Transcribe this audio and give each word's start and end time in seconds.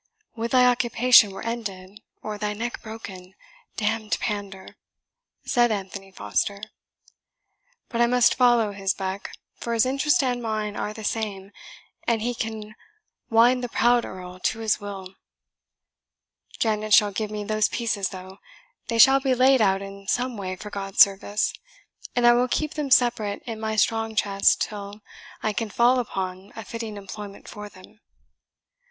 "Would 0.35 0.49
thy 0.49 0.65
occupation 0.65 1.29
were 1.29 1.45
ended, 1.45 2.01
or 2.23 2.39
thy 2.39 2.53
neck 2.53 2.81
broken, 2.81 3.35
damned 3.77 4.17
pander!" 4.19 4.75
said 5.45 5.69
Anthony 5.71 6.09
Foster. 6.11 6.59
"But 7.87 8.01
I 8.01 8.07
must 8.07 8.33
follow 8.33 8.71
his 8.71 8.95
beck, 8.95 9.29
for 9.59 9.75
his 9.75 9.85
interest 9.85 10.23
and 10.23 10.41
mine 10.41 10.75
are 10.75 10.91
the 10.91 11.03
same, 11.03 11.51
and 12.07 12.23
he 12.23 12.33
can 12.33 12.73
wind 13.29 13.63
the 13.63 13.69
proud 13.69 14.03
Earl 14.03 14.39
to 14.39 14.57
his 14.57 14.79
will. 14.79 15.13
Janet 16.57 16.95
shall 16.95 17.11
give 17.11 17.29
me 17.29 17.43
those 17.43 17.69
pieces 17.69 18.09
though; 18.09 18.39
they 18.87 18.97
shall 18.97 19.19
be 19.19 19.35
laid 19.35 19.61
out 19.61 19.83
in 19.83 20.07
some 20.07 20.35
way 20.35 20.55
for 20.55 20.71
God's 20.71 20.97
service, 20.97 21.53
and 22.15 22.25
I 22.25 22.33
will 22.33 22.47
keep 22.47 22.73
them 22.73 22.89
separate 22.89 23.43
in 23.45 23.59
my 23.59 23.75
strong 23.75 24.15
chest, 24.15 24.61
till 24.61 25.01
I 25.43 25.53
can 25.53 25.69
fall 25.69 25.99
upon 25.99 26.51
a 26.55 26.65
fitting 26.65 26.97
employment 26.97 27.47
for 27.47 27.69
them. 27.69 27.99